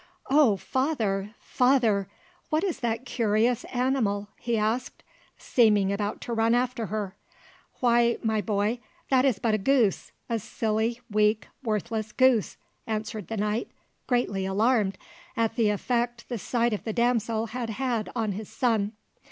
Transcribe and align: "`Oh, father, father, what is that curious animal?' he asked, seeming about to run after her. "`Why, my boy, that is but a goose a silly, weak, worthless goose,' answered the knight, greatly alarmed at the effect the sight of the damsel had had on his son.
"`Oh, 0.31 0.57
father, 0.57 1.35
father, 1.37 2.09
what 2.49 2.63
is 2.63 2.79
that 2.79 3.05
curious 3.05 3.65
animal?' 3.65 4.29
he 4.39 4.57
asked, 4.57 5.03
seeming 5.37 5.93
about 5.93 6.21
to 6.21 6.33
run 6.33 6.55
after 6.55 6.87
her. 6.87 7.15
"`Why, 7.83 8.17
my 8.23 8.41
boy, 8.41 8.79
that 9.11 9.25
is 9.25 9.37
but 9.37 9.53
a 9.53 9.59
goose 9.59 10.11
a 10.27 10.39
silly, 10.39 10.99
weak, 11.11 11.49
worthless 11.61 12.13
goose,' 12.13 12.57
answered 12.87 13.27
the 13.27 13.37
knight, 13.37 13.69
greatly 14.07 14.43
alarmed 14.43 14.97
at 15.37 15.53
the 15.55 15.69
effect 15.69 16.29
the 16.29 16.39
sight 16.39 16.73
of 16.73 16.83
the 16.83 16.93
damsel 16.93 17.45
had 17.53 17.69
had 17.69 18.09
on 18.15 18.31
his 18.31 18.49
son. 18.49 18.93